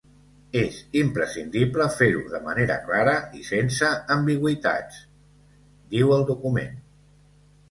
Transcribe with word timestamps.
És 0.59 0.77
imprescindible 1.01 1.85
fer-ho 1.97 2.23
de 2.31 2.39
manera 2.47 2.77
clara 2.87 3.13
i 3.41 3.45
sense 3.51 3.91
ambigüitats, 4.17 4.99
diu 5.95 6.17
el 6.19 6.27
document. 6.33 6.75